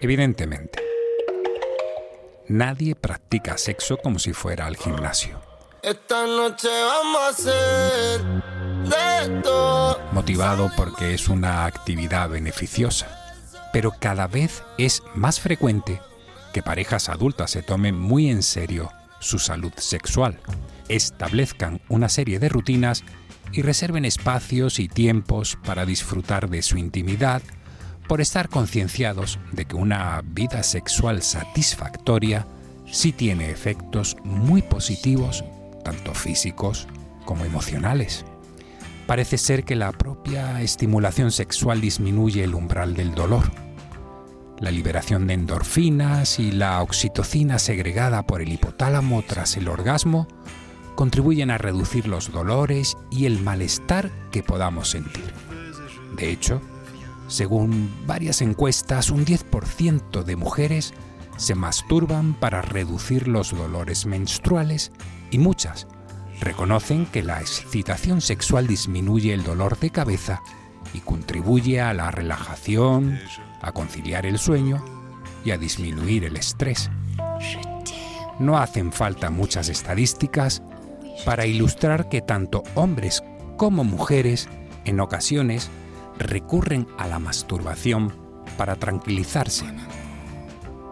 Evidentemente, 0.00 0.80
nadie 2.46 2.94
practica 2.94 3.58
sexo 3.58 3.96
como 3.96 4.20
si 4.20 4.32
fuera 4.32 4.66
al 4.66 4.76
gimnasio. 4.76 5.40
Esta 5.82 6.24
noche 6.24 6.68
vamos 6.68 7.20
a 7.20 7.28
hacer 7.28 8.20
de 8.84 9.40
todo. 9.42 10.00
Motivado 10.12 10.70
porque 10.76 11.14
es 11.14 11.28
una 11.28 11.64
actividad 11.64 12.28
beneficiosa. 12.28 13.08
Pero 13.72 13.92
cada 13.98 14.28
vez 14.28 14.62
es 14.78 15.02
más 15.14 15.40
frecuente 15.40 16.00
que 16.52 16.62
parejas 16.62 17.08
adultas 17.08 17.50
se 17.50 17.62
tomen 17.62 17.98
muy 17.98 18.30
en 18.30 18.44
serio 18.44 18.92
su 19.18 19.40
salud 19.40 19.72
sexual, 19.76 20.38
establezcan 20.88 21.80
una 21.88 22.08
serie 22.08 22.38
de 22.38 22.48
rutinas 22.48 23.02
y 23.52 23.62
reserven 23.62 24.04
espacios 24.04 24.78
y 24.78 24.88
tiempos 24.88 25.58
para 25.64 25.84
disfrutar 25.84 26.48
de 26.48 26.62
su 26.62 26.78
intimidad 26.78 27.42
por 28.08 28.22
estar 28.22 28.48
concienciados 28.48 29.38
de 29.52 29.66
que 29.66 29.76
una 29.76 30.22
vida 30.24 30.62
sexual 30.62 31.22
satisfactoria 31.22 32.46
sí 32.90 33.12
tiene 33.12 33.50
efectos 33.50 34.16
muy 34.24 34.62
positivos, 34.62 35.44
tanto 35.84 36.14
físicos 36.14 36.88
como 37.26 37.44
emocionales. 37.44 38.24
Parece 39.06 39.36
ser 39.36 39.64
que 39.64 39.76
la 39.76 39.92
propia 39.92 40.60
estimulación 40.62 41.30
sexual 41.30 41.80
disminuye 41.80 42.44
el 42.44 42.54
umbral 42.54 42.94
del 42.94 43.14
dolor. 43.14 43.50
La 44.58 44.70
liberación 44.70 45.26
de 45.26 45.34
endorfinas 45.34 46.40
y 46.40 46.50
la 46.50 46.82
oxitocina 46.82 47.58
segregada 47.58 48.26
por 48.26 48.40
el 48.40 48.52
hipotálamo 48.52 49.22
tras 49.22 49.56
el 49.56 49.68
orgasmo 49.68 50.26
contribuyen 50.94 51.50
a 51.50 51.58
reducir 51.58 52.08
los 52.08 52.32
dolores 52.32 52.96
y 53.10 53.26
el 53.26 53.40
malestar 53.40 54.10
que 54.32 54.42
podamos 54.42 54.90
sentir. 54.90 55.32
De 56.16 56.30
hecho, 56.30 56.60
según 57.28 57.94
varias 58.06 58.40
encuestas, 58.40 59.10
un 59.10 59.24
10% 59.24 60.24
de 60.24 60.36
mujeres 60.36 60.94
se 61.36 61.54
masturban 61.54 62.34
para 62.34 62.62
reducir 62.62 63.28
los 63.28 63.56
dolores 63.56 64.06
menstruales 64.06 64.90
y 65.30 65.38
muchas 65.38 65.86
reconocen 66.40 67.06
que 67.06 67.22
la 67.22 67.40
excitación 67.40 68.20
sexual 68.20 68.66
disminuye 68.66 69.34
el 69.34 69.44
dolor 69.44 69.78
de 69.78 69.90
cabeza 69.90 70.42
y 70.94 71.00
contribuye 71.00 71.80
a 71.80 71.92
la 71.92 72.10
relajación, 72.10 73.18
a 73.60 73.72
conciliar 73.72 74.24
el 74.24 74.38
sueño 74.38 74.82
y 75.44 75.50
a 75.50 75.58
disminuir 75.58 76.24
el 76.24 76.36
estrés. 76.36 76.90
No 78.38 78.56
hacen 78.56 78.92
falta 78.92 79.30
muchas 79.30 79.68
estadísticas 79.68 80.62
para 81.26 81.46
ilustrar 81.46 82.08
que 82.08 82.22
tanto 82.22 82.62
hombres 82.74 83.22
como 83.56 83.84
mujeres 83.84 84.48
en 84.84 85.00
ocasiones 85.00 85.70
recurren 86.18 86.86
a 86.98 87.06
la 87.06 87.18
masturbación 87.18 88.12
para 88.56 88.76
tranquilizarse. 88.76 89.64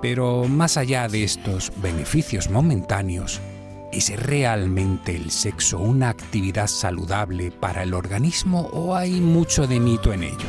Pero 0.03 0.45
más 0.45 0.77
allá 0.77 1.09
de 1.09 1.25
estos 1.25 1.73
beneficios 1.77 2.51
momentáneos, 2.51 3.41
¿es 3.93 4.15
realmente 4.21 5.17
el 5.17 5.31
sexo 5.31 5.79
una 5.79 6.11
actividad 6.11 6.67
saludable 6.67 7.51
para 7.51 7.83
el 7.83 7.95
organismo 7.95 8.69
o 8.73 8.95
hay 8.95 9.21
mucho 9.21 9.67
de 9.67 9.81
mito 9.81 10.13
en 10.13 10.25
ello? 10.25 10.49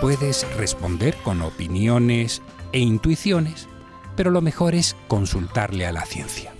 Puedes 0.00 0.46
responder 0.56 1.14
con 1.22 1.42
opiniones 1.42 2.42
e 2.72 2.78
intuiciones, 2.78 3.68
pero 4.16 4.30
lo 4.30 4.40
mejor 4.40 4.74
es 4.74 4.96
consultarle 5.08 5.86
a 5.86 5.92
la 5.92 6.06
ciencia. 6.06 6.52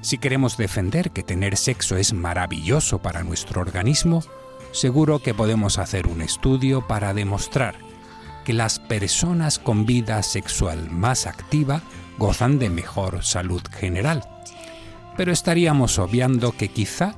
Si 0.00 0.18
queremos 0.18 0.56
defender 0.56 1.10
que 1.10 1.22
tener 1.22 1.56
sexo 1.56 1.96
es 1.96 2.12
maravilloso 2.12 2.98
para 2.98 3.22
nuestro 3.22 3.60
organismo, 3.60 4.22
seguro 4.72 5.20
que 5.20 5.34
podemos 5.34 5.78
hacer 5.78 6.06
un 6.06 6.22
estudio 6.22 6.86
para 6.86 7.14
demostrar 7.14 7.76
que 8.44 8.52
las 8.52 8.78
personas 8.80 9.58
con 9.58 9.86
vida 9.86 10.22
sexual 10.22 10.90
más 10.90 11.26
activa 11.26 11.82
gozan 12.18 12.58
de 12.58 12.70
mejor 12.70 13.24
salud 13.24 13.62
general. 13.70 14.28
Pero 15.16 15.32
estaríamos 15.32 15.98
obviando 15.98 16.52
que 16.52 16.68
quizá 16.68 17.14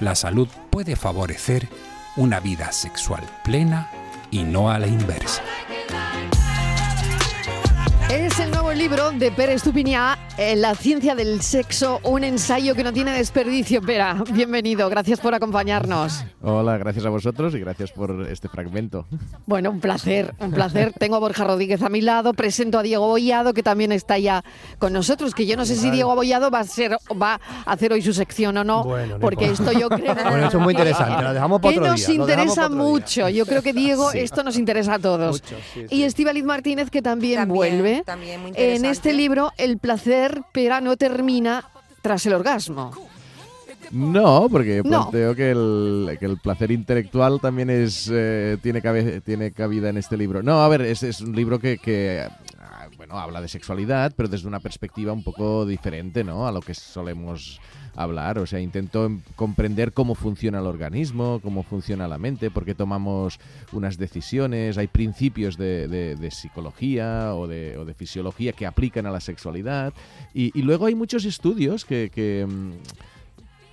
la 0.00 0.14
salud 0.14 0.48
puede 0.70 0.96
favorecer 0.96 1.68
una 2.16 2.40
vida 2.40 2.72
sexual 2.72 3.22
plena 3.44 3.90
y 4.30 4.42
no 4.42 4.70
a 4.70 4.78
la 4.78 4.86
inversa. 4.86 5.42
Es 8.10 8.38
el 8.40 8.50
nuevo 8.50 8.72
libro 8.72 9.10
de 9.12 9.30
Pérez 9.30 9.62
Tupiñá, 9.62 10.18
eh, 10.38 10.56
La 10.56 10.74
ciencia 10.74 11.14
del 11.14 11.42
sexo, 11.42 12.00
un 12.04 12.24
ensayo 12.24 12.74
que 12.74 12.82
no 12.82 12.90
tiene 12.90 13.12
desperdicio. 13.12 13.82
Pera, 13.82 14.24
bienvenido, 14.32 14.88
gracias 14.88 15.20
por 15.20 15.34
acompañarnos. 15.34 16.24
Hola, 16.40 16.78
gracias 16.78 17.04
a 17.04 17.10
vosotros 17.10 17.54
y 17.54 17.60
gracias 17.60 17.92
por 17.92 18.26
este 18.30 18.48
fragmento. 18.48 19.06
Bueno, 19.44 19.70
un 19.70 19.80
placer, 19.80 20.34
un 20.40 20.52
placer. 20.52 20.94
Tengo 20.98 21.16
a 21.16 21.18
Borja 21.18 21.44
Rodríguez 21.44 21.82
a 21.82 21.90
mi 21.90 22.00
lado, 22.00 22.32
presento 22.32 22.78
a 22.78 22.82
Diego 22.82 23.06
Bollado, 23.06 23.52
que 23.52 23.62
también 23.62 23.92
está 23.92 24.16
ya 24.18 24.42
con 24.78 24.94
nosotros, 24.94 25.34
que 25.34 25.44
yo 25.44 25.58
no 25.58 25.66
sé 25.66 25.76
si 25.76 25.90
Diego 25.90 26.14
Bollado 26.14 26.50
va 26.50 26.60
a 26.60 26.64
ser 26.64 26.96
va 27.20 27.38
a 27.66 27.72
hacer 27.72 27.92
hoy 27.92 28.00
su 28.00 28.14
sección 28.14 28.56
o 28.56 28.64
no, 28.64 28.86
porque 29.20 29.46
esto 29.50 29.70
yo 29.72 29.90
creo 29.90 30.14
Bueno, 30.14 30.46
eso 30.48 30.56
es 30.56 30.64
muy 30.64 30.72
interesante, 30.72 31.22
lo 31.22 31.34
dejamos 31.34 31.60
para 31.60 31.72
que 31.74 31.78
otro 31.80 31.90
nos 31.92 32.06
día, 32.06 32.14
interesa 32.14 32.68
día. 32.68 32.76
mucho. 32.76 33.28
Yo 33.28 33.44
creo 33.44 33.62
que 33.62 33.74
Diego, 33.74 34.10
Sí. 34.12 34.20
esto 34.20 34.42
nos 34.42 34.56
interesa 34.56 34.94
a 34.94 34.98
todos. 34.98 35.42
Mucho, 35.42 35.56
sí, 35.74 35.80
Y 35.90 35.96
sí. 35.96 36.04
Estíbaliz 36.04 36.44
Martínez, 36.44 36.88
que 36.90 37.02
también, 37.02 37.40
También, 37.40 37.54
vuelve. 37.54 37.97
También 38.04 38.40
muy 38.40 38.52
en 38.54 38.84
este 38.84 39.12
libro, 39.12 39.52
el 39.58 39.78
placer, 39.78 40.42
pero 40.52 40.80
no 40.80 40.96
termina 40.96 41.64
tras 42.02 42.24
el 42.26 42.34
orgasmo. 42.34 42.92
No, 43.90 44.48
porque 44.50 44.78
No. 44.78 44.82
planteo 45.10 45.34
que 45.34 45.50
el, 45.50 46.16
que 46.20 46.26
el 46.26 46.36
placer 46.38 46.70
intelectual 46.70 47.40
también 47.40 47.70
es 47.70 48.10
eh, 48.12 48.58
tiene, 48.62 48.82
cabe- 48.82 49.20
tiene 49.22 49.50
cabida 49.52 49.88
en 49.88 49.96
este 49.96 50.16
libro. 50.16 50.42
No, 50.42 50.60
a 50.62 50.68
ver, 50.68 50.82
es, 50.82 51.02
es 51.02 51.20
un 51.22 51.34
libro 51.34 51.58
que, 51.58 51.78
que, 51.78 52.26
bueno, 53.08 53.20
habla 53.22 53.40
de 53.40 53.48
sexualidad, 53.48 54.12
pero 54.16 54.28
desde 54.28 54.48
una 54.48 54.60
perspectiva 54.60 55.12
un 55.12 55.22
poco 55.22 55.64
diferente, 55.64 56.24
¿no? 56.24 56.46
A 56.46 56.52
lo 56.52 56.60
que 56.60 56.74
solemos 56.74 57.58
hablar. 57.96 58.38
O 58.38 58.46
sea, 58.46 58.60
intento 58.60 59.06
em- 59.06 59.22
comprender 59.34 59.92
cómo 59.92 60.14
funciona 60.14 60.58
el 60.60 60.66
organismo, 60.66 61.40
cómo 61.42 61.62
funciona 61.62 62.06
la 62.06 62.18
mente, 62.18 62.50
por 62.50 62.64
qué 62.66 62.74
tomamos 62.74 63.40
unas 63.72 63.96
decisiones. 63.96 64.76
Hay 64.76 64.88
principios 64.88 65.56
de, 65.56 65.88
de- 65.88 66.16
de 66.16 66.30
psicología 66.30 67.34
o 67.34 67.46
de, 67.46 67.78
o 67.78 67.84
de 67.86 67.94
fisiología 67.94 68.52
que 68.52 68.66
aplican 68.66 69.06
a 69.06 69.10
la 69.10 69.20
sexualidad. 69.20 69.94
Y, 70.34 70.60
luego 70.62 70.86
hay 70.86 70.94
muchos 70.94 71.24
estudios 71.24 71.84
que... 71.86 72.46
mm, 72.48 72.72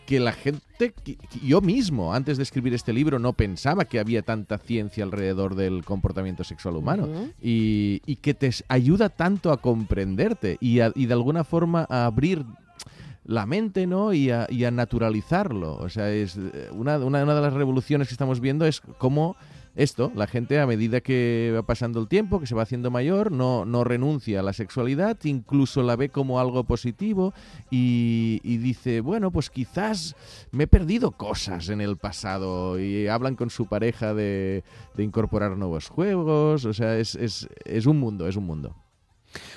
que 0.05 0.19
la 0.19 0.31
gente, 0.33 0.93
que- 1.03 1.17
yo 1.43 1.61
mismo, 1.61 2.13
antes 2.13 2.37
de 2.37 2.43
escribir 2.43 2.73
este 2.73 2.93
libro, 2.93 3.17
no 3.19 3.33
pensaba 3.33 3.85
que 3.85 3.99
había 3.99 4.21
tanta 4.21 4.57
ciencia 4.57 5.03
alrededor 5.03 5.55
del 5.55 5.83
comportamiento 5.83 6.43
sexual 6.43 6.75
humano 6.75 7.07
y, 7.41 8.01
y 8.05 8.17
que 8.17 8.33
te 8.33 8.51
ayuda 8.67 9.09
tanto 9.09 9.51
a 9.51 9.57
comprenderte 9.61 10.57
y, 10.61 10.79
a- 10.81 10.91
y 10.95 11.07
de 11.07 11.13
alguna 11.13 11.43
forma 11.43 11.87
a 11.89 12.05
abrir 12.05 12.45
la 13.23 13.47
mente, 13.47 13.87
¿no? 13.87 14.13
Y 14.13 14.29
a, 14.29 14.45
y 14.51 14.65
a 14.65 14.71
naturalizarlo. 14.71 15.75
O 15.77 15.89
sea, 15.89 16.11
es 16.11 16.37
eh, 16.37 16.69
una, 16.71 16.97
una, 16.99 17.23
una 17.23 17.33
de 17.35 17.41
las 17.41 17.53
revoluciones 17.53 18.07
que 18.07 18.13
estamos 18.13 18.39
viendo 18.39 18.65
es 18.67 18.81
cómo 18.99 19.35
esto, 19.75 20.11
la 20.15 20.27
gente 20.27 20.59
a 20.59 20.67
medida 20.67 21.01
que 21.01 21.51
va 21.53 21.63
pasando 21.63 21.99
el 21.99 22.07
tiempo, 22.07 22.39
que 22.39 22.47
se 22.47 22.55
va 22.55 22.63
haciendo 22.63 22.91
mayor, 22.91 23.31
no, 23.31 23.65
no 23.65 23.83
renuncia 23.83 24.39
a 24.39 24.43
la 24.43 24.53
sexualidad, 24.53 25.17
incluso 25.23 25.83
la 25.83 25.95
ve 25.95 26.09
como 26.09 26.39
algo 26.39 26.63
positivo 26.63 27.33
y, 27.69 28.39
dice, 28.57 29.01
bueno, 29.01 29.31
pues 29.31 29.49
quizás 29.49 30.15
me 30.51 30.63
he 30.63 30.67
perdido 30.67 31.11
cosas 31.11 31.69
en 31.69 31.81
el 31.81 31.97
pasado 31.97 32.79
y 32.79 33.07
hablan 33.07 33.35
con 33.35 33.49
su 33.49 33.67
pareja 33.67 34.13
de, 34.13 34.63
de 34.95 35.03
incorporar 35.03 35.57
nuevos 35.57 35.89
juegos, 35.89 36.65
o 36.65 36.73
sea, 36.73 36.97
es, 36.97 37.15
es, 37.15 37.49
es 37.65 37.85
un 37.85 37.99
mundo, 37.99 38.27
es 38.27 38.37
un 38.37 38.45
mundo. 38.45 38.84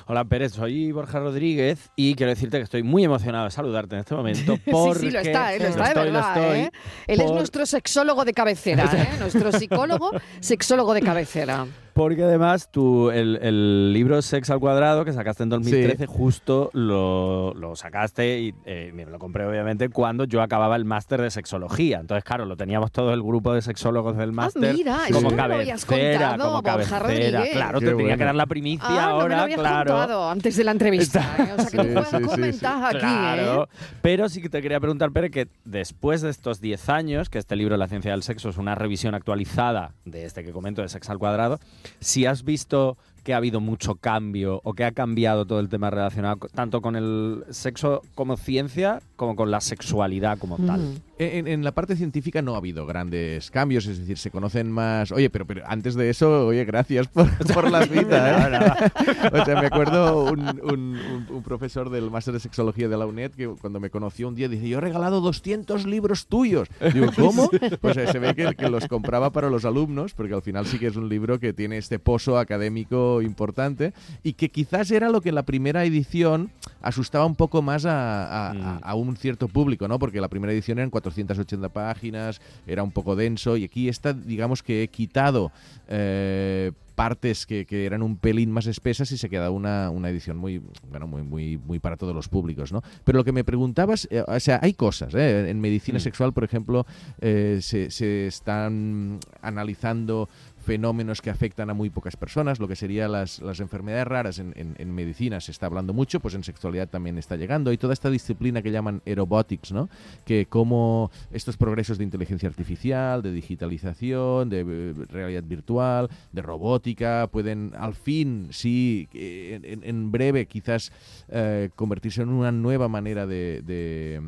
Hola 0.06 0.24
Pérez, 0.24 0.52
soy 0.52 0.92
Borja 0.92 1.18
Rodríguez 1.20 1.90
y 1.96 2.14
quiero 2.14 2.30
decirte 2.30 2.58
que 2.58 2.64
estoy 2.64 2.82
muy 2.82 3.04
emocionado 3.04 3.44
de 3.44 3.50
saludarte 3.50 3.94
en 3.96 4.00
este 4.00 4.14
momento. 4.14 4.58
Porque 4.70 4.98
sí, 5.00 5.06
sí, 5.06 5.10
lo 5.10 5.20
está, 5.20 5.54
¿eh? 5.54 5.58
lo 5.58 5.66
está 5.66 5.82
de 5.82 5.88
estoy, 5.88 6.06
lo 6.06 6.12
verdad. 6.12 6.36
estoy, 6.36 6.58
¿eh? 6.58 6.70
Él 7.06 7.20
es 7.20 7.30
nuestro 7.32 7.66
sexólogo 7.66 8.24
de 8.24 8.32
cabecera, 8.32 8.84
¿eh? 8.94 9.18
nuestro 9.18 9.52
psicólogo, 9.52 10.12
sexólogo 10.40 10.94
de 10.94 11.02
cabecera. 11.02 11.66
Porque 11.98 12.22
además 12.22 12.70
tú, 12.70 13.10
el, 13.10 13.40
el 13.42 13.92
libro 13.92 14.22
Sex 14.22 14.48
al 14.50 14.60
Cuadrado 14.60 15.04
que 15.04 15.12
sacaste 15.12 15.42
en 15.42 15.48
2013, 15.48 16.06
justo 16.06 16.70
lo, 16.72 17.52
lo 17.54 17.74
sacaste 17.74 18.38
y 18.38 18.54
eh, 18.66 18.92
me 18.94 19.04
lo 19.04 19.18
compré 19.18 19.44
obviamente 19.46 19.88
cuando 19.88 20.22
yo 20.22 20.40
acababa 20.40 20.76
el 20.76 20.84
máster 20.84 21.20
de 21.20 21.28
sexología. 21.32 21.98
Entonces, 21.98 22.22
claro, 22.22 22.44
lo 22.46 22.56
teníamos 22.56 22.92
todo 22.92 23.12
el 23.12 23.20
grupo 23.20 23.52
de 23.52 23.62
sexólogos 23.62 24.16
del 24.16 24.30
máster 24.30 24.70
Ah, 24.70 24.72
mira, 24.76 24.98
como 25.12 25.34
cabecera, 25.34 26.28
contado, 26.28 26.50
como 26.50 26.62
cabecera. 26.62 26.98
Rodríguez. 27.00 27.50
Claro, 27.50 27.80
Qué 27.80 27.86
te 27.86 27.94
tenía 27.96 28.16
que 28.16 28.24
dar 28.24 28.34
la 28.36 28.46
primicia 28.46 28.86
Ah, 28.88 28.92
no 28.92 28.96
me 29.16 29.22
ahora, 29.22 29.36
lo 29.38 29.42
habías 29.42 29.58
claro. 29.58 29.92
contado 29.92 30.30
antes 30.30 30.56
de 30.56 30.62
la 30.62 30.70
entrevista. 30.70 31.34
¿eh? 31.36 31.52
O 31.58 31.62
sea, 31.62 31.82
que 31.82 31.88
Sí, 31.88 32.04
sí, 32.04 32.52
sí, 32.52 32.58
sí. 32.60 32.66
aquí, 32.66 32.98
Claro, 33.00 33.64
¿eh? 33.64 33.66
pero 34.02 34.28
sí 34.28 34.40
que 34.40 34.48
te 34.48 34.62
quería 34.62 34.78
preguntar, 34.78 35.10
Pere, 35.10 35.32
que 35.32 35.48
después 35.64 36.20
de 36.22 36.30
estos 36.30 36.60
10 36.60 36.90
años, 36.90 37.28
que 37.28 37.38
este 37.38 37.56
libro 37.56 37.76
La 37.76 37.88
ciencia 37.88 38.12
del 38.12 38.22
sexo 38.22 38.50
es 38.50 38.56
una 38.56 38.76
revisión 38.76 39.16
actualizada 39.16 39.94
de 40.04 40.26
este 40.26 40.44
que 40.44 40.52
comento, 40.52 40.80
de 40.82 40.88
Sex 40.88 41.10
al 41.10 41.18
Cuadrado, 41.18 41.58
si 42.00 42.26
has 42.26 42.44
visto 42.44 42.96
que 43.24 43.34
ha 43.34 43.36
habido 43.36 43.60
mucho 43.60 43.96
cambio 43.96 44.60
o 44.64 44.72
que 44.72 44.84
ha 44.84 44.92
cambiado 44.92 45.44
todo 45.44 45.60
el 45.60 45.68
tema 45.68 45.90
relacionado 45.90 46.48
tanto 46.54 46.80
con 46.80 46.96
el 46.96 47.44
sexo 47.50 48.02
como 48.14 48.36
ciencia 48.36 49.02
como 49.16 49.36
con 49.36 49.50
la 49.50 49.60
sexualidad 49.60 50.38
como 50.38 50.56
tal. 50.56 51.00
Mm. 51.18 51.46
En, 51.48 51.64
la 51.64 51.72
parte 51.72 51.96
científica 51.96 52.42
no 52.42 52.54
ha 52.54 52.58
habido 52.58 52.86
grandes 52.86 53.50
cambios, 53.50 53.86
es 53.86 53.98
decir, 53.98 54.18
se 54.18 54.30
conocen 54.30 54.70
más. 54.70 55.10
Oye, 55.10 55.30
pero, 55.30 55.46
pero 55.46 55.62
antes 55.66 55.94
de 55.94 56.10
eso, 56.10 56.46
oye, 56.46 56.64
gracias 56.64 57.08
por, 57.08 57.28
por 57.54 57.70
la 57.70 57.84
cita. 57.86 58.86
¿eh? 58.86 59.30
o 59.32 59.44
sea, 59.44 59.60
me 59.60 59.66
acuerdo 59.66 60.24
un, 60.24 60.98
un, 61.30 61.42
profesor 61.42 61.90
del 61.90 62.10
máster 62.10 62.34
de 62.34 62.40
sexología 62.40 62.88
de 62.88 62.96
la 62.96 63.06
UNED 63.06 63.32
que 63.32 63.48
cuando 63.48 63.80
me 63.80 63.90
conoció 63.90 64.28
un 64.28 64.34
día 64.34 64.48
dice: 64.48 64.68
Yo 64.68 64.78
he 64.78 64.80
regalado 64.80 65.20
200 65.20 65.86
libros 65.86 66.26
tuyos. 66.26 66.68
Digo, 66.92 67.06
¿cómo? 67.16 67.50
Pues 67.80 67.96
eh, 67.96 68.06
se 68.06 68.18
ve 68.18 68.34
que, 68.34 68.54
que 68.54 68.68
los 68.68 68.86
compraba 68.86 69.30
para 69.30 69.50
los 69.50 69.64
alumnos, 69.64 70.14
porque 70.14 70.34
al 70.34 70.42
final 70.42 70.66
sí 70.66 70.78
que 70.78 70.86
es 70.86 70.96
un 70.96 71.08
libro 71.08 71.40
que 71.40 71.52
tiene 71.52 71.78
este 71.78 71.98
pozo 71.98 72.38
académico 72.38 73.22
importante 73.22 73.92
y 74.22 74.34
que 74.34 74.50
quizás 74.50 74.90
era 74.90 75.08
lo 75.08 75.20
que 75.20 75.30
en 75.30 75.34
la 75.34 75.44
primera 75.44 75.84
edición 75.84 76.50
asustaba 76.80 77.26
un 77.26 77.34
poco 77.34 77.62
más 77.62 77.84
a, 77.84 78.50
a, 78.50 78.78
a 78.78 78.94
un 78.94 79.16
cierto 79.16 79.48
público, 79.48 79.88
¿no? 79.88 79.98
Porque 79.98 80.20
la 80.20 80.28
primera 80.28 80.52
edición 80.52 80.78
eran 80.78 80.90
480 80.90 81.68
páginas, 81.70 82.40
era 82.66 82.82
un 82.82 82.90
poco 82.90 83.16
denso 83.16 83.56
y 83.56 83.64
aquí 83.64 83.88
está, 83.88 84.12
digamos 84.12 84.62
que 84.62 84.82
he 84.82 84.88
quitado 84.88 85.52
eh, 85.88 86.72
partes 86.94 87.46
que, 87.46 87.66
eran 87.70 88.02
un 88.02 88.16
pelín 88.16 88.50
más 88.50 88.66
espesas 88.66 89.12
y 89.12 89.18
se 89.18 89.28
queda 89.28 89.50
una, 89.50 89.90
una 89.90 90.10
edición 90.10 90.36
muy, 90.36 90.60
bueno, 90.90 91.06
muy, 91.06 91.22
muy, 91.22 91.56
muy 91.56 91.78
para 91.78 91.96
todos 91.96 92.14
los 92.14 92.28
públicos, 92.28 92.72
¿no? 92.72 92.82
Pero 93.04 93.18
lo 93.18 93.24
que 93.24 93.32
me 93.32 93.44
preguntabas, 93.44 94.08
eh, 94.10 94.24
o 94.26 94.40
sea, 94.40 94.58
hay 94.62 94.74
cosas, 94.74 95.14
¿eh? 95.14 95.48
En 95.48 95.60
medicina 95.60 95.98
mm. 95.98 96.02
sexual, 96.02 96.32
por 96.32 96.42
ejemplo, 96.42 96.86
se, 97.20 97.90
se 97.90 98.26
están 98.26 99.20
analizando 99.42 100.28
fenómenos 100.68 101.22
que 101.22 101.30
afectan 101.30 101.70
a 101.70 101.74
muy 101.74 101.88
pocas 101.88 102.14
personas, 102.18 102.60
lo 102.60 102.68
que 102.68 102.76
serían 102.76 103.12
las, 103.12 103.40
las 103.40 103.58
enfermedades 103.60 104.06
raras 104.06 104.38
en, 104.38 104.52
en, 104.54 104.94
medicina 104.94 105.40
se 105.40 105.50
está 105.50 105.64
hablando 105.64 105.94
mucho, 105.94 106.20
pues 106.20 106.34
en 106.34 106.44
sexualidad 106.44 106.90
también 106.90 107.16
está 107.16 107.36
llegando. 107.36 107.72
Y 107.72 107.78
toda 107.78 107.94
esta 107.94 108.10
disciplina 108.10 108.60
que 108.60 108.70
llaman 108.70 109.00
aerobotics, 109.06 109.72
¿no? 109.72 109.88
Que 110.26 110.44
como 110.44 111.10
estos 111.32 111.56
progresos 111.56 111.96
de 111.96 112.04
inteligencia 112.04 112.50
artificial, 112.50 113.22
de 113.22 113.32
digitalización, 113.32 114.50
de 114.50 114.60
eh, 114.60 114.94
realidad 115.08 115.44
virtual, 115.44 116.10
de 116.32 116.42
robótica, 116.42 117.28
pueden 117.32 117.72
al 117.74 117.94
fin, 117.94 118.48
sí, 118.50 119.08
en, 119.14 119.82
en 119.82 120.12
breve 120.12 120.44
quizás 120.44 120.92
eh, 121.30 121.70
convertirse 121.76 122.20
en 122.20 122.28
una 122.28 122.52
nueva 122.52 122.88
manera 122.88 123.26
de 123.26 124.20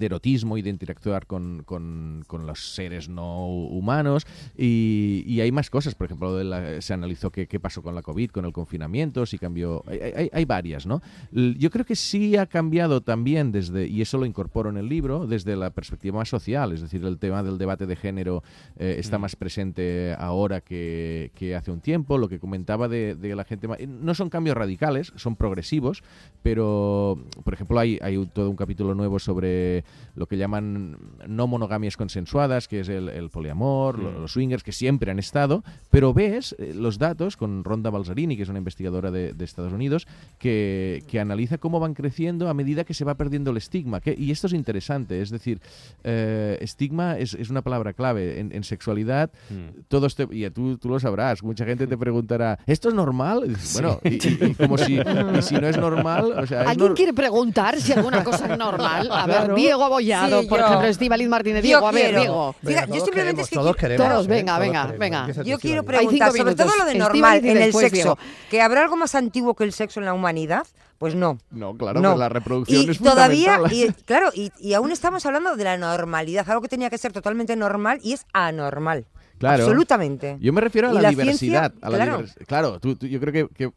erotismo 0.00 0.58
y 0.58 0.62
de 0.62 0.70
interactuar 0.70 1.26
con, 1.26 1.62
con, 1.64 2.24
los 2.46 2.74
seres 2.74 3.08
no 3.08 3.46
humanos 3.46 4.26
y, 4.56 5.40
hay 5.40 5.50
más 5.50 5.70
cosas, 5.70 5.94
por 5.94 6.06
ejemplo, 6.06 6.38
se 6.80 6.94
analizó 6.94 7.30
qué, 7.30 7.46
qué, 7.46 7.58
pasó 7.58 7.82
con 7.82 7.94
la 7.94 8.02
COVID, 8.02 8.30
con 8.30 8.44
el 8.44 8.52
confinamiento, 8.52 9.26
si 9.26 9.38
cambió, 9.38 9.82
hay, 9.86 10.30
hay, 10.32 10.44
varias, 10.44 10.86
¿no? 10.86 11.02
Yo 11.32 11.70
creo 11.70 11.84
que 11.84 11.96
sí 11.96 12.36
ha 12.36 12.46
cambiado 12.46 13.00
también 13.00 13.50
desde, 13.50 13.86
y 13.86 14.02
eso 14.02 14.18
lo 14.18 14.26
incorporo 14.26 14.70
en 14.70 14.76
el 14.76 14.88
libro, 14.88 15.26
desde 15.26 15.56
la 15.56 15.70
perspectiva 15.70 16.18
más 16.18 16.28
social, 16.28 16.72
es 16.72 16.80
decir, 16.80 17.04
el 17.04 17.18
tema 17.18 17.42
del 17.42 17.58
debate 17.58 17.86
de 17.86 17.96
género 17.96 18.42
eh, 18.78 18.96
está 18.98 19.18
mm. 19.18 19.20
más 19.20 19.36
presente 19.36 20.14
ahora 20.18 20.60
que, 20.60 21.30
que, 21.34 21.56
hace 21.56 21.70
un 21.70 21.80
tiempo, 21.80 22.18
lo 22.18 22.28
que 22.28 22.38
comentaba 22.38 22.88
de, 22.88 23.14
de, 23.14 23.34
la 23.34 23.44
gente, 23.44 23.68
no 23.86 24.14
son 24.14 24.30
cambios 24.30 24.56
radicales, 24.56 25.12
son 25.16 25.36
progresivos, 25.36 26.02
pero, 26.42 27.18
por 27.44 27.54
ejemplo, 27.54 27.78
hay, 27.78 27.98
hay 28.02 28.24
todo 28.26 28.50
un 28.50 28.56
capítulo 28.56 28.94
nuevo 28.94 29.18
sobre 29.18 29.81
lo 30.14 30.26
que 30.26 30.36
llaman 30.36 30.98
no 31.26 31.46
monogamias 31.46 31.96
consensuadas, 31.96 32.68
que 32.68 32.80
es 32.80 32.88
el, 32.88 33.30
poliamor, 33.30 33.98
mm. 33.98 34.20
los 34.20 34.32
swingers, 34.32 34.62
que 34.62 34.72
siempre 34.72 35.10
han 35.10 35.18
estado, 35.18 35.64
pero 35.90 36.12
ves 36.12 36.54
eh, 36.58 36.72
los 36.74 36.98
datos 36.98 37.36
con 37.36 37.64
Ronda 37.64 37.90
Balzarini, 37.90 38.36
que 38.36 38.42
es 38.42 38.48
una 38.48 38.58
investigadora 38.58 39.10
de, 39.10 39.34
Estados 39.42 39.72
Unidos, 39.72 40.06
que, 40.38 41.02
analiza 41.20 41.58
cómo 41.58 41.78
van 41.78 41.94
creciendo 41.94 42.48
a 42.48 42.54
medida 42.54 42.84
que 42.84 42.94
se 42.94 43.04
va 43.04 43.16
perdiendo 43.16 43.50
el 43.50 43.56
estigma. 43.56 44.00
y 44.04 44.30
esto 44.30 44.46
es 44.46 44.52
interesante, 44.54 45.20
es 45.20 45.30
decir, 45.30 45.60
eh, 46.04 46.58
estigma 46.60 47.18
es, 47.18 47.34
una 47.50 47.62
palabra 47.62 47.92
clave. 47.92 48.40
En, 48.40 48.62
sexualidad, 48.64 49.30
mm. 49.50 49.82
todo 49.88 50.06
este, 50.06 50.26
y 50.30 50.48
tú, 50.50 50.78
tú 50.78 50.88
lo 50.88 51.00
sabrás, 51.00 51.42
mucha 51.42 51.64
gente 51.64 51.86
te 51.86 51.98
preguntará, 51.98 52.58
¿esto 52.66 52.88
es 52.88 52.94
normal? 52.94 53.56
Bueno, 53.74 54.00
y, 54.04 54.54
como 54.54 54.78
si, 54.78 54.98
si 55.42 55.54
no 55.54 55.68
es 55.68 55.76
normal... 55.76 56.46
¿Alguien 56.66 56.94
quiere 56.94 57.12
preguntar 57.12 57.80
si 57.80 57.92
alguna 57.92 58.22
cosa 58.24 58.50
es 58.52 58.58
normal? 58.58 59.08
A 59.10 59.26
ver, 59.26 59.54
bien 59.54 59.71
Diego 59.72 59.84
Abollado, 59.84 60.46
por 60.48 60.60
ejemplo, 60.60 60.86
Estíbaliz 60.86 61.28
Martínez. 61.28 61.62
Diego, 61.62 61.88
a 61.88 61.92
ver, 61.92 62.14
Diego. 62.14 62.54
yo 62.62 63.04
simplemente 63.04 63.42
es 63.42 63.48
que 63.48 63.56
todos, 63.56 63.74
queremos, 63.74 64.06
todos 64.06 64.26
venga, 64.26 64.58
venga, 64.58 64.86
venga. 64.98 65.32
Yo 65.44 65.58
quiero 65.58 65.82
preguntar 65.82 66.30
sobre 66.32 66.54
todo 66.54 66.76
lo 66.76 66.84
de 66.84 66.94
normal 66.94 67.44
en 67.44 67.56
el 67.56 67.72
sexo. 67.72 68.18
¿Que 68.50 68.60
habrá 68.60 68.82
algo 68.82 68.96
más 68.96 69.14
antiguo 69.14 69.54
que 69.54 69.64
el 69.64 69.72
sexo 69.72 70.00
en 70.00 70.06
la 70.06 70.12
humanidad? 70.12 70.66
Pues 70.98 71.14
no. 71.14 71.38
No, 71.50 71.74
claro, 71.76 72.00
no. 72.00 72.16
la 72.16 72.28
reproducción 72.28 72.82
y 72.82 72.90
es 72.90 72.98
todavía, 72.98 73.58
y, 73.72 73.90
claro, 74.04 74.30
y, 74.34 74.74
aún 74.74 74.92
estamos 74.92 75.26
hablando 75.26 75.56
de 75.56 75.64
la 75.64 75.76
normalidad, 75.76 76.48
algo 76.48 76.62
que 76.62 76.68
tenía 76.68 76.90
que 76.90 76.98
ser 76.98 77.12
totalmente 77.12 77.56
normal 77.56 77.98
y 78.04 78.12
es 78.12 78.24
anormal. 78.32 79.06
Claro. 79.38 79.64
Absolutamente. 79.64 80.36
Yo 80.38 80.52
me 80.52 80.60
refiero 80.60 80.90
a 80.90 80.92
la, 80.92 81.10
diversidad. 81.10 81.72
a 81.82 81.90
la 81.90 81.96
claro, 81.96 82.24
claro 82.46 82.78
tú, 82.78 82.96
yo 83.00 83.18
creo 83.18 83.32
que, 83.32 83.48
que, 83.52 83.72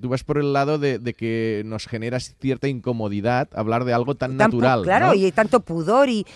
tú 0.00 0.08
vas 0.08 0.24
por 0.24 0.38
el 0.38 0.52
lado 0.52 0.78
de, 0.78 0.98
que 1.14 1.62
nos 1.64 1.86
genera 1.86 2.20
cierta 2.20 2.68
incomodidad 2.68 3.48
hablar 3.54 3.84
de 3.84 3.92
algo 3.92 4.14
tan, 4.14 4.36
natural. 4.36 4.82
Claro, 4.82 5.14
y 5.14 5.24
hay 5.24 5.32
tanto 5.32 5.60
pudor. 5.60 6.08
Y, 6.08 6.26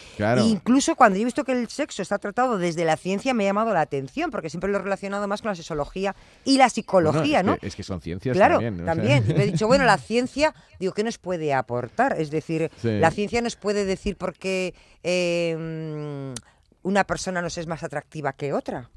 incluso 0.45 0.97
cuando 0.97 1.17
yo 1.17 1.23
he 1.23 1.25
visto 1.25 1.45
que 1.45 1.53
el 1.53 1.69
sexo 1.69 2.03
está 2.03 2.19
tratado 2.19 2.59
desde 2.59 2.85
la 2.85 2.97
ciencia, 2.97 3.35
me 3.35 3.45
ha 3.45 3.49
llamado 3.49 3.73
la 3.73 3.81
atención, 3.81 4.31
porque 4.31 4.51
siempre 4.51 4.71
lo 4.71 4.79
he 4.79 4.83
relacionado 4.83 5.29
más 5.29 5.43
con 5.43 5.51
la 5.51 5.55
sexología 5.55 6.15
y 6.45 6.59
la 6.59 6.69
psicología, 6.69 7.41
es 7.41 7.47
¿no? 7.47 7.57
Que, 7.59 7.67
es 7.67 7.77
que 7.77 7.83
son 7.83 8.01
ciencias 8.01 8.37
claro, 8.37 8.59
también. 8.61 8.85
también. 8.85 9.25
Y 9.29 9.33
he 9.41 9.47
dicho, 9.47 9.67
bueno, 9.67 9.85
la 9.85 9.99
ciencia, 9.99 10.55
digo, 10.79 10.93
¿qué 10.93 11.05
nos 11.05 11.19
puede 11.19 11.55
aportar? 11.55 12.17
Es 12.19 12.31
decir, 12.31 12.71
la 12.83 13.11
ciencia 13.11 13.41
nos 13.41 13.57
puede 13.57 13.85
decir 13.85 14.17
por 14.17 14.35
qué 14.35 14.75
eh, 15.03 16.35
una 16.83 17.05
persona 17.05 17.43
nos 17.43 17.59
es 17.59 17.67
más 17.67 17.83
atractiva 17.83 18.33
que 18.33 18.53
otra. 18.53 18.91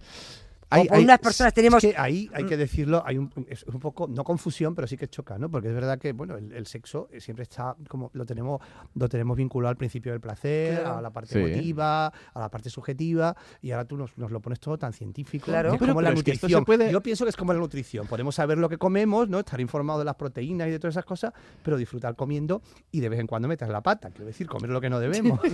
Hay, 0.69 1.03
unas 1.03 1.19
personas 1.19 1.53
tenemos... 1.53 1.81
que 1.81 1.95
ahí 1.97 2.29
hay 2.33 2.45
que 2.45 2.57
decirlo, 2.57 3.01
hay 3.05 3.17
un, 3.17 3.31
es 3.47 3.63
un 3.63 3.79
poco, 3.79 4.07
no 4.07 4.23
confusión, 4.23 4.75
pero 4.75 4.87
sí 4.87 4.97
que 4.97 5.07
choca, 5.07 5.37
¿no? 5.37 5.49
Porque 5.49 5.69
es 5.69 5.73
verdad 5.73 5.97
que, 5.97 6.13
bueno, 6.13 6.37
el, 6.37 6.67
sexo 6.67 7.09
siempre 7.19 7.43
está, 7.43 7.75
como 7.87 8.11
lo 8.13 8.25
tenemos 8.25 8.61
lo 8.95 9.07
tenemos 9.07 9.37
vinculado 9.37 9.69
al 9.69 9.77
principio 9.77 10.11
del 10.11 10.19
placer, 10.19 10.85
a 10.85 11.01
la 11.01 11.11
parte 11.11 11.39
emotiva, 11.39 12.07
a 12.07 12.39
la 12.39 12.49
parte 12.49 12.69
subjetiva, 12.69 13.35
y 13.61 13.71
ahora 13.71 13.85
tú 13.85 13.95
nos, 13.95 14.17
nos 14.17 14.31
lo 14.31 14.41
pones 14.41 14.59
todo 14.59 14.77
tan 14.77 14.91
científico. 14.91 15.45
Claro. 15.45 15.73
Es 15.73 15.79
como 15.79 16.01
la 16.01 16.11
nutrición. 16.11 16.65
Yo 16.91 17.01
pienso 17.01 17.25
que 17.25 17.29
es 17.29 17.37
como 17.37 17.53
la 17.53 17.59
nutrición. 17.59 18.07
Podemos 18.07 18.35
saber 18.35 18.57
lo 18.57 18.67
que 18.67 18.77
comemos, 18.77 19.29
¿no? 19.29 19.39
Estar 19.39 19.61
informado 19.61 19.99
de 19.99 20.05
las 20.05 20.15
proteínas 20.15 20.67
y 20.67 20.71
de 20.71 20.79
todas 20.79 20.95
esas 20.95 21.05
cosas, 21.05 21.33
pero 21.63 21.77
disfrutar 21.77 22.15
comiendo 22.15 22.61
y 22.91 22.99
de 22.99 23.09
vez 23.09 23.19
en 23.19 23.27
cuando 23.27 23.47
meter 23.47 23.69
la 23.69 23.81
pata. 23.81 24.09
Quiero 24.09 24.25
decir, 24.25 24.47
comer 24.47 24.69
lo 24.69 24.81
que 24.81 24.89
no 24.89 24.99
debemos. 24.99 25.39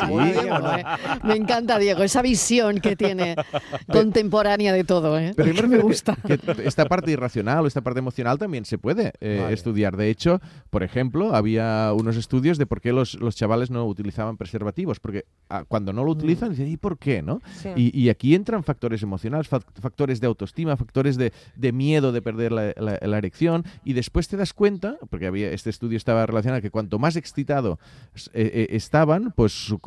Me 1.24 1.36
encanta, 1.36 1.78
Diego, 1.78 2.02
esa 2.02 2.22
visión 2.22 2.80
que 2.80 2.96
tiene 2.96 3.36
contemporánea 4.20 4.72
de 4.72 4.84
todo, 4.84 5.18
¿eh? 5.18 5.32
Pero 5.36 5.68
me 5.68 5.78
gusta. 5.78 6.16
esta 6.64 6.84
parte 6.84 7.10
irracional 7.10 7.64
o 7.64 7.66
esta 7.66 7.80
parte 7.80 8.00
emocional 8.00 8.38
también 8.38 8.64
se 8.64 8.78
puede 8.78 9.12
eh, 9.20 9.48
estudiar. 9.50 9.96
De 9.96 10.10
hecho, 10.10 10.40
por 10.70 10.82
ejemplo, 10.82 11.34
había 11.34 11.92
unos 11.94 12.16
estudios 12.16 12.58
de 12.58 12.66
por 12.66 12.80
qué 12.80 12.92
los, 12.92 13.14
los 13.14 13.34
chavales 13.36 13.70
no 13.70 13.86
utilizaban 13.86 14.36
preservativos, 14.36 15.00
porque 15.00 15.24
ah, 15.48 15.64
cuando 15.66 15.92
no 15.92 16.04
lo 16.04 16.10
utilizan, 16.10 16.48
mm. 16.48 16.52
dicen, 16.52 16.68
¿y 16.68 16.76
por 16.76 16.98
qué? 16.98 17.22
no? 17.22 17.40
Y, 17.76 18.10
aquí 18.10 18.34
entran 18.34 18.64
factores 18.64 19.02
emocionales, 19.02 19.48
factores 19.48 20.20
de 20.20 20.26
autoestima, 20.26 20.76
factores 20.76 21.16
de, 21.16 21.32
de 21.54 21.72
miedo 21.72 22.12
de 22.12 22.22
perder 22.22 22.50
la, 22.50 22.74
la, 22.76 23.18
erección, 23.18 23.64
y 23.84 23.92
después 23.92 24.26
te 24.26 24.36
das 24.36 24.52
cuenta, 24.52 24.96
porque 25.10 25.26
había 25.26 25.52
este 25.52 25.70
estudio 25.70 25.96
estaba 25.96 26.26
relacionado 26.26 26.60
que 26.60 26.70
cuanto 26.70 26.98
más 26.98 27.16
excitado 27.16 27.78
eh, 28.32 28.50
eh, 28.54 28.66
estaban, 28.70 29.32
pues 29.36 29.52
su 29.52 29.78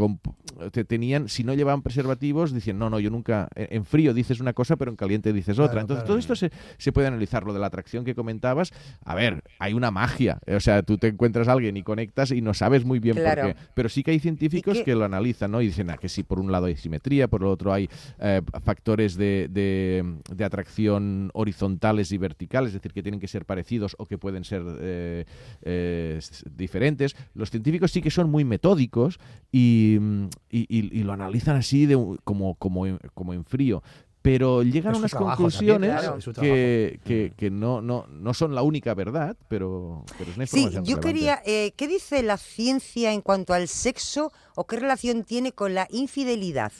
te 0.71 0.83
tenían, 0.85 1.29
si 1.29 1.43
no 1.43 1.53
llevaban 1.53 1.81
preservativos, 1.81 2.53
dicen, 2.53 2.77
no, 2.77 2.89
no, 2.89 2.99
yo 2.99 3.09
nunca, 3.09 3.49
en 3.55 3.85
frío 3.85 4.13
dices 4.13 4.39
una 4.39 4.53
cosa, 4.53 4.75
pero 4.75 4.91
en 4.91 4.97
caliente 4.97 5.33
dices 5.33 5.59
otra. 5.59 5.81
Entonces, 5.81 6.05
todo 6.05 6.17
esto 6.17 6.35
se, 6.35 6.51
se, 6.77 6.91
puede 6.91 7.07
analizar. 7.07 7.43
Lo 7.43 7.53
de 7.53 7.59
la 7.59 7.67
atracción 7.67 8.05
que 8.05 8.15
comentabas, 8.15 8.71
a 9.03 9.15
ver, 9.15 9.43
hay 9.59 9.73
una 9.73 9.91
magia. 9.91 10.39
O 10.47 10.59
sea, 10.59 10.83
tú 10.83 10.97
te 10.97 11.07
encuentras 11.07 11.47
a 11.47 11.53
alguien 11.53 11.77
y 11.77 11.83
conectas 11.83 12.31
y 12.31 12.41
no 12.41 12.53
sabes 12.53 12.85
muy 12.85 12.99
bien 12.99 13.15
por 13.15 13.35
qué. 13.35 13.55
Pero 13.73 13.89
sí 13.89 14.03
que 14.03 14.11
hay 14.11 14.19
científicos 14.19 14.81
que... 14.81 14.95
lo 14.95 15.05
analizan, 15.05 15.51
¿no? 15.51 15.61
Y 15.61 15.67
dicen, 15.67 15.89
ah, 15.89 15.97
que 15.97 16.09
sí, 16.09 16.23
por 16.23 16.39
un 16.39 16.51
lado 16.51 16.67
hay 16.67 16.75
simetría, 16.75 17.27
por 17.27 17.41
el 17.41 17.47
otro 17.47 17.73
hay 17.73 17.89
eh, 18.19 18.41
factores 18.63 19.15
de, 19.15 19.47
de, 19.49 20.43
atracción 20.43 21.31
horizontales 21.33 22.11
y 22.11 22.17
verticales, 22.17 22.69
es 22.69 22.73
decir, 22.75 22.93
que 22.93 23.01
tienen 23.01 23.19
que 23.19 23.27
ser 23.27 23.45
parecidos 23.45 23.95
o 23.97 24.05
que 24.05 24.17
pueden 24.17 24.43
ser 24.43 24.63
eh, 24.79 25.25
eh, 25.61 26.19
diferentes. 26.51 27.15
Los 27.33 27.49
científicos 27.49 27.91
sí 27.91 28.01
que 28.01 28.11
son 28.11 28.29
muy 28.29 28.43
metódicos 28.43 29.19
y, 29.51 29.97
y, 30.55 30.67
y 30.69 31.03
lo 31.03 31.13
analizan 31.13 31.55
así 31.55 31.85
de, 31.85 32.17
como, 32.23 32.55
como, 32.55 32.85
como 33.13 33.33
en 33.33 33.43
frío 33.43 33.81
pero 34.23 34.63
llegan 34.63 34.95
a 34.95 34.97
unas 34.97 35.13
conclusiones 35.13 36.01
que, 36.33 37.33
que, 37.35 37.51
no, 37.51 37.81
no, 37.81 38.07
no, 38.07 38.33
son 38.33 38.55
la 38.55 38.61
única 38.61 38.93
verdad, 38.93 39.35
pero, 39.49 40.05
pero 40.17 40.31
es 40.31 40.37
una 40.37 40.45
información 40.45 40.85
Sí, 40.85 40.91
yo 40.91 41.01
quería, 41.01 41.41
eh, 41.45 41.73
¿qué 41.75 41.89
dice 41.89 42.23
la 42.23 42.37
ciencia 42.37 43.11
en 43.11 43.19
cuanto 43.21 43.53
al 43.53 43.67
sexo 43.67 44.31
o 44.55 44.65
qué 44.65 44.77
relación 44.77 45.25
tiene 45.25 45.51
con 45.51 45.73
la 45.73 45.87
infidelidad? 45.91 46.71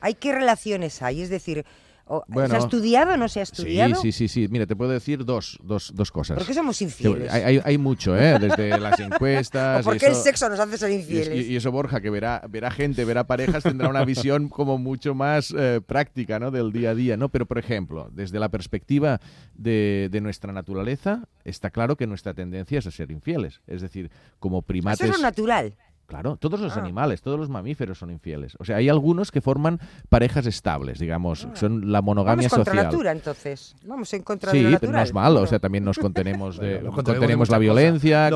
¿Hay 0.00 0.14
qué 0.14 0.32
relaciones 0.32 1.02
hay? 1.02 1.22
Es 1.22 1.28
decir, 1.28 1.66
¿Se 2.06 2.56
ha 2.56 2.58
estudiado 2.58 3.14
o 3.14 3.16
no 3.16 3.28
se 3.28 3.40
ha 3.40 3.42
estudiado? 3.42 3.94
Sí, 3.96 4.12
sí, 4.12 4.28
sí, 4.28 4.46
sí. 4.46 4.48
Mira, 4.50 4.66
te 4.66 4.76
puedo 4.76 4.90
decir 4.90 5.24
dos, 5.24 5.58
dos, 5.62 5.92
dos 5.94 6.10
cosas. 6.10 6.36
¿Por 6.36 6.46
qué 6.46 6.54
somos 6.54 6.80
infieles? 6.82 7.32
Hay, 7.32 7.60
hay, 7.64 7.78
mucho, 7.78 8.16
¿eh? 8.16 8.38
Desde 8.38 8.78
las 8.78 8.98
encuestas. 9.00 9.84
¿Por 9.84 9.96
qué 9.96 10.06
el 10.06 10.14
sexo 10.14 10.48
nos 10.48 10.58
hace 10.58 10.78
ser 10.78 10.90
infieles? 10.90 11.46
Y, 11.46 11.56
eso, 11.56 11.70
Borja, 11.70 12.00
que 12.00 12.10
verá, 12.10 12.42
verá 12.48 12.70
gente, 12.70 13.04
verá 13.04 13.26
parejas, 13.26 13.62
tendrá 13.62 13.88
una 13.88 14.04
visión 14.04 14.48
como 14.48 14.78
mucho 14.78 15.14
más 15.14 15.54
eh, 15.56 15.80
práctica, 15.84 16.38
¿no? 16.38 16.50
Del 16.50 16.72
día 16.72 16.90
a 16.90 16.94
día, 16.94 17.16
¿no? 17.16 17.28
Pero, 17.28 17.46
por 17.46 17.58
ejemplo, 17.58 18.08
desde 18.12 18.38
la 18.38 18.48
perspectiva 18.48 19.20
de, 19.54 20.08
de, 20.10 20.20
nuestra 20.20 20.52
naturaleza, 20.52 21.28
está 21.44 21.70
claro 21.70 21.96
que 21.96 22.06
nuestra 22.06 22.34
tendencia 22.34 22.78
es 22.78 22.86
a 22.86 22.90
ser 22.90 23.10
infieles. 23.10 23.60
Es 23.66 23.80
decir, 23.80 24.10
como 24.38 24.62
primates... 24.62 25.00
Eso 25.00 25.12
es 25.12 25.18
lo 25.18 25.22
natural. 25.22 25.74
Claro, 26.12 26.36
todos 26.36 26.60
los 26.60 26.76
ah. 26.76 26.80
animales, 26.80 27.22
todos 27.22 27.40
los 27.40 27.48
mamíferos 27.48 27.96
son 27.96 28.10
infieles. 28.10 28.54
O 28.58 28.66
sea, 28.66 28.76
hay 28.76 28.90
algunos 28.90 29.30
que 29.30 29.40
forman 29.40 29.80
parejas 30.10 30.44
estables, 30.44 30.98
digamos, 30.98 31.46
ah. 31.46 31.56
son 31.56 31.90
la 31.90 32.02
monogamia 32.02 32.48
Vamos 32.50 32.66
contra 32.66 32.74
la 32.74 32.82
natura, 32.82 33.12
entonces. 33.12 33.74
Vamos 33.86 34.12
en 34.12 34.22
contra 34.22 34.52
sí, 34.52 34.62
de 34.62 34.72
la 34.72 34.78
pero 34.78 34.92
no 34.92 35.00
es 35.00 35.14
malo, 35.14 35.40
o 35.40 35.46
sea, 35.46 35.58
también 35.58 35.84
nos 35.84 35.98
contenemos 35.98 36.58
de 36.58 36.82
contenemos 36.94 37.48
la 37.48 37.56
violencia, 37.56 38.28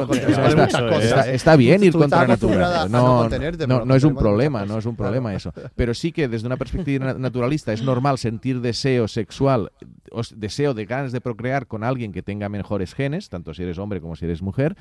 está, 1.26 1.54
bien 1.56 1.84
ir 1.84 1.92
contra 1.92 2.22
la 2.22 2.28
natura. 2.28 2.88
No, 2.88 3.28
no, 3.84 3.94
es 3.94 4.04
un 4.04 4.16
problema, 4.16 4.64
no 4.64 4.78
es 4.78 4.86
un 4.86 4.96
problema 4.96 5.34
eso. 5.34 5.52
Pero 5.74 5.92
sí 5.92 6.12
que 6.12 6.28
desde 6.28 6.46
una 6.46 6.56
perspectiva 6.56 7.12
naturalista 7.12 7.74
es 7.74 7.82
normal 7.82 8.16
sentir 8.16 8.62
deseo 8.62 9.06
sexual, 9.06 9.70
deseo 10.34 10.72
de 10.72 10.86
ganas 10.86 11.12
de 11.12 11.20
procrear 11.20 11.66
con 11.66 11.84
alguien 11.84 12.12
que 12.12 12.22
tenga 12.22 12.48
mejores 12.48 12.94
genes, 12.94 13.28
tanto 13.28 13.52
si 13.52 13.64
eres 13.64 13.76
hombre 13.76 14.00
como 14.00 14.16
si 14.16 14.24
eres 14.24 14.40
mujer 14.40 14.76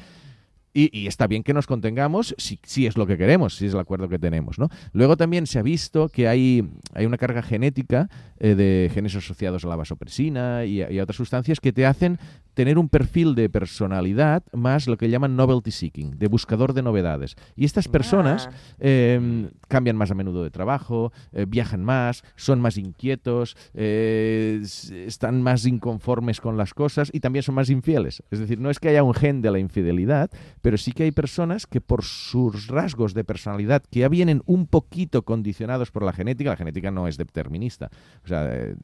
y, 0.77 1.07
está 1.07 1.25
bien 1.25 1.41
que 1.41 1.53
nos 1.53 1.67
contengamos 1.67 2.35
si, 2.37 2.59
si, 2.63 2.85
es 2.85 2.97
lo 2.97 3.07
que 3.07 3.17
queremos, 3.17 3.55
si 3.55 3.67
es 3.67 3.73
el 3.73 3.79
acuerdo 3.79 4.09
que 4.09 4.19
tenemos. 4.19 4.59
¿no? 4.59 4.69
Luego 4.91 5.15
también 5.15 5.47
se 5.47 5.57
ha 5.57 5.61
visto 5.61 6.09
que 6.09 6.27
hay, 6.27 6.67
hay 6.93 7.05
una 7.05 7.17
carga 7.17 7.41
genética 7.41 8.09
eh, 8.39 8.55
de 8.55 8.91
genes 8.93 9.15
asociados 9.15 9.63
a 9.63 9.69
la 9.69 9.77
vasopresina 9.77 10.65
y 10.65 10.81
a, 10.81 11.03
otras 11.03 11.15
sustancias 11.15 11.61
que 11.61 11.71
te 11.71 11.85
hacen 11.85 12.19
tener 12.55 12.79
un 12.79 12.89
perfil 12.89 13.35
de 13.35 13.49
personalidad 13.49 14.43
más 14.53 14.87
lo 14.87 14.97
que 14.97 15.09
llaman 15.09 15.35
novelty 15.35 15.71
seeking, 15.71 16.17
de 16.17 16.27
buscador 16.27 16.73
de 16.73 16.81
novedades. 16.81 17.35
Y 17.55 17.65
estas 17.65 17.87
personas 17.87 18.49
ah. 18.49 18.55
em, 18.79 19.49
cambian 19.67 19.97
más 19.97 20.09
a 20.09 20.15
menudo 20.15 20.43
de 20.43 20.49
trabajo, 20.49 21.11
eh, 21.33 21.45
viajan 21.47 21.83
más, 21.83 22.23
son 22.35 22.59
más 22.61 22.77
inquietos, 22.77 23.55
eh, 23.73 24.63
están 25.05 25.41
más 25.41 25.65
inconformes 25.65 26.41
con 26.41 26.57
las 26.57 26.73
cosas 26.73 27.11
y 27.13 27.19
también 27.19 27.43
son 27.43 27.55
más 27.55 27.69
infieles. 27.69 28.23
Es 28.31 28.39
decir, 28.39 28.59
no 28.59 28.69
es 28.69 28.79
que 28.79 28.89
haya 28.89 29.03
un 29.03 29.13
gen 29.13 29.41
de 29.41 29.51
la 29.51 29.59
infidelidad, 29.59 30.31
pero 30.61 30.77
sí 30.77 30.93
que 30.93 31.03
hay 31.03 31.11
personas 31.11 31.67
que 31.67 31.81
por 31.81 32.03
sus 32.03 32.67
rasgos 32.67 33.13
de 33.13 33.23
personalidad, 33.23 33.83
que 33.83 33.99
ya 33.99 34.09
vienen 34.09 34.41
un 34.45 34.67
poquito 34.67 35.23
condicionados 35.23 35.91
por 35.91 36.03
la 36.03 36.13
genética, 36.13 36.51
la 36.51 36.57
genética 36.57 36.89
no 36.89 37.07
es 37.07 37.17
determinista, 37.17 37.89
o 38.23 38.27
sea, 38.27 38.47
eh, 38.49 38.75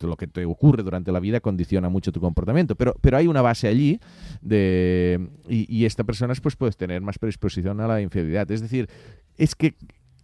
lo 0.00 0.16
que 0.16 0.26
te 0.26 0.44
ocurre 0.44 0.82
durante 0.82 1.10
la 1.10 1.20
vida 1.20 1.40
condiciona 1.40 1.88
mucho 1.88 2.12
tu 2.12 2.20
comportamiento, 2.20 2.76
pero, 2.76 2.83
pero 3.00 3.16
hay 3.16 3.26
una 3.26 3.42
base 3.42 3.68
allí 3.68 4.00
de, 4.42 5.28
y, 5.48 5.72
y 5.74 5.86
esta 5.86 6.04
persona 6.04 6.34
pues 6.58 6.76
tener 6.76 7.00
más 7.00 7.18
predisposición 7.18 7.80
a 7.80 7.88
la 7.88 8.00
infidelidad. 8.00 8.50
Es 8.50 8.60
decir, 8.60 8.88
es 9.36 9.54
que 9.54 9.74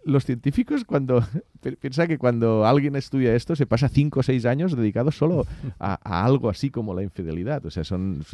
los 0.05 0.25
científicos 0.25 0.85
cuando 0.85 1.25
piensa 1.81 2.07
que 2.07 2.19
cuando 2.19 2.67
alguien 2.67 2.97
estudia 2.97 3.35
esto 3.35 3.57
se 3.57 3.67
pasa 3.67 3.89
cinco 3.89 4.21
o 4.21 4.23
seis 4.23 4.45
años 4.45 4.77
dedicados 4.77 5.17
solo 5.17 5.47
a, 5.79 6.25
algo 6.25 6.49
así 6.49 6.71
como 6.71 6.95
la 6.95 7.03
infidelidad. 7.03 7.65
O 7.67 7.71
sea, 7.71 7.85
son 7.85 8.25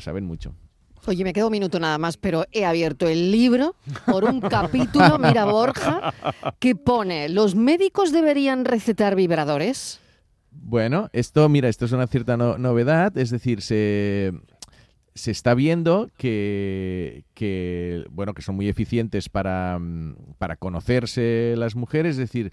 saben 0.00 0.24
mucho. 0.24 0.54
Oye, 1.08 1.22
me 1.22 1.32
queda 1.32 1.46
un 1.46 1.52
minuto 1.52 1.78
nada 1.78 1.98
más, 1.98 2.16
pero 2.16 2.46
he 2.50 2.64
abierto 2.64 3.06
el 3.06 3.30
libro 3.30 3.76
por 4.06 4.24
un 4.24 4.40
capítulo, 4.40 5.18
mira 5.20 5.44
Borja, 5.44 6.12
que 6.58 6.74
pone, 6.74 7.28
¿los 7.28 7.54
médicos 7.54 8.10
deberían 8.10 8.64
recetar 8.64 9.14
vibradores? 9.14 10.00
Bueno, 10.62 11.08
esto, 11.12 11.48
mira, 11.48 11.68
esto 11.68 11.84
es 11.84 11.92
una 11.92 12.06
cierta 12.06 12.36
novedad, 12.36 13.16
es 13.16 13.30
decir, 13.30 13.62
se, 13.62 14.32
se 15.14 15.30
está 15.30 15.54
viendo 15.54 16.10
que, 16.16 17.24
que, 17.34 18.04
bueno, 18.10 18.34
que 18.34 18.42
son 18.42 18.56
muy 18.56 18.68
eficientes 18.68 19.28
para, 19.28 19.80
para 20.38 20.56
conocerse 20.56 21.54
las 21.56 21.76
mujeres, 21.76 22.12
es 22.12 22.18
decir, 22.18 22.52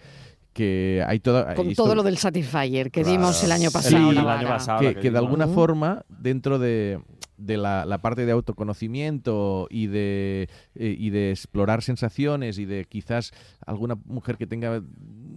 que 0.53 1.03
hay 1.07 1.19
toda... 1.19 1.55
Con 1.55 1.73
todo 1.73 1.95
lo 1.95 2.03
del 2.03 2.17
Satisfyer 2.17 2.91
que 2.91 3.03
dimos 3.03 3.43
el 3.43 3.51
año 3.51 3.71
pasado. 3.71 4.11
el 4.11 4.17
año 4.17 4.47
pasado 4.47 4.79
que, 4.79 5.11
de 5.11 5.17
alguna 5.17 5.47
forma, 5.47 6.05
dentro 6.07 6.59
de, 6.59 7.01
de 7.37 7.57
la, 7.57 7.85
la, 7.85 7.97
parte 8.01 8.25
de 8.25 8.31
autoconocimiento 8.31 9.67
y 9.69 9.87
de, 9.87 10.49
eh, 10.75 10.95
y 10.97 11.09
de 11.09 11.31
explorar 11.31 11.81
sensaciones 11.81 12.59
y 12.59 12.65
de 12.65 12.85
quizás 12.85 13.31
alguna 13.65 13.95
mujer 14.05 14.37
que 14.37 14.47
tenga 14.47 14.81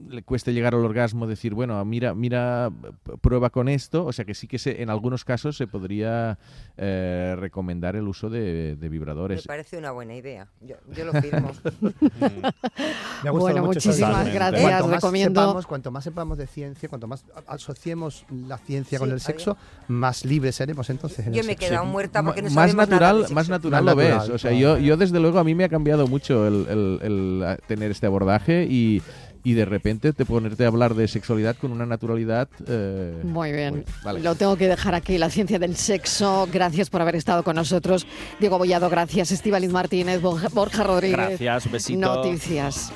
le 0.09 0.23
cueste 0.23 0.53
llegar 0.53 0.75
al 0.75 0.85
orgasmo, 0.85 1.27
decir, 1.27 1.55
bueno, 1.55 1.85
mira, 1.85 2.15
mira, 2.15 2.71
prueba 3.21 3.51
con 3.51 3.69
esto, 3.69 4.05
o 4.05 4.13
sea 4.13 4.25
que 4.25 4.35
sí 4.35 4.47
que 4.47 4.59
se, 4.59 4.83
en 4.83 4.91
algunos 4.91 5.25
casos 5.25 5.57
se 5.57 5.67
podría 5.67 6.39
eh, 6.77 7.35
recomendar 7.39 7.97
el 7.97 8.09
uso 8.09 8.31
de, 8.31 8.77
vibradores. 8.81 9.45
Me 9.45 9.49
parece 9.49 9.79
una 9.79 9.91
buena 9.91 10.15
idea, 10.15 10.49
yo, 10.61 10.77
lo 11.05 11.13
firmo. 11.21 11.51
bueno, 13.33 13.65
muchísimas 13.65 14.33
gracias, 14.33 14.63
cuanto 14.63 14.89
recomiendo. 14.89 15.63
cuanto 15.67 15.91
más 15.91 16.05
sepamos 16.05 16.39
de 16.39 16.47
ciencia, 16.47 16.89
cuanto 16.89 17.07
más 17.07 17.25
asociemos 17.47 18.25
la 18.31 18.59
ciencia 18.59 18.99
con 18.99 19.11
el 19.11 19.21
sexo, 19.21 19.57
más 19.89 20.25
libres 20.25 20.57
seremos 20.57 20.89
entonces. 20.91 21.27
yo 21.33 21.43
me 21.45 21.53
he 21.53 21.57
quedado 21.57 21.85
muerta 21.85 22.23
porque 22.23 22.43
no 22.43 22.51
más 22.51 22.75
natural, 22.75 23.27
Más 23.33 23.49
natural 23.49 23.85
lo 23.85 23.97
ves, 23.97 24.29
o 24.29 24.39
sea, 24.39 24.53
yo, 24.53 24.79
yo 24.79 24.97
desde 24.97 25.21
luego 25.21 25.39
a 25.39 25.45
mí 25.45 25.55
me 25.55 25.65
ha 25.65 25.69
cambiado 25.69 26.07
mucho 26.07 26.47
el, 26.47 26.67
el 27.03 27.57
tener 27.67 27.91
este 27.91 28.07
abordaje 28.07 28.67
y 28.69 29.03
y 29.47 29.55
de 29.55 29.65
repente 29.65 30.13
te 30.13 30.25
ponerte 30.25 30.65
a 30.65 30.67
hablar 30.67 30.95
de 30.95 31.07
sexualidad 31.07 31.55
con 31.57 31.71
una 31.71 31.87
naturalidad. 31.87 32.49
Eh, 32.67 33.21
Muy 33.23 33.53
bien. 33.53 33.85
Lo 34.21 34.35
tengo 34.35 34.57
que 34.57 34.67
dejar 34.67 34.97
aquí, 34.97 35.19
la 35.19 35.31
ciencia 35.31 35.61
del 35.61 35.77
sexo. 35.77 36.49
Gracias 36.53 36.91
por 36.91 37.01
haber 37.01 37.15
estado 37.15 37.45
con 37.45 37.55
nosotros. 37.55 38.09
Diego 38.41 38.59
Bollado, 38.59 38.91
gracias. 38.91 39.31
Estivaliz 39.31 39.71
Martínez, 39.71 40.21
Borja 40.21 40.83
Rodríguez. 40.83 41.39
Gracias, 41.39 41.71
besito. 41.71 42.01
Noticias. 42.01 42.93